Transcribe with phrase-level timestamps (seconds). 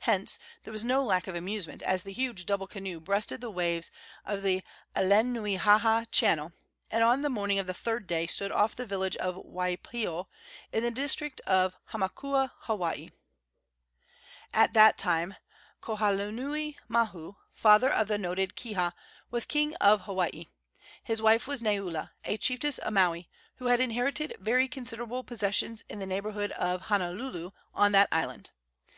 [0.00, 3.90] Hence there was no lack of amusement as the huge double canoe breasted the waves
[4.26, 4.40] of
[4.94, 6.52] Alenuihaha Channel,
[6.90, 10.26] and on the morning of the third day stood off the village of Waipio,
[10.70, 13.08] in the district of Hamakua, Hawaii.
[14.52, 15.36] At that time
[15.80, 18.92] Kauholanui mahu, father of the noted Kiha,
[19.30, 20.44] was king of Hawaii.
[21.02, 26.00] His wife was Neula, a chiefess of Maui, who had inherited very considerable possessions in
[26.00, 28.50] the neighborhood of Honuaula, on that island.